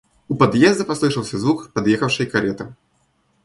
[0.27, 2.75] У подъезда послышался звук подъехавшей кареты.